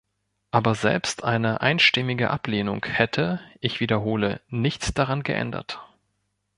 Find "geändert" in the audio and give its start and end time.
5.21-5.79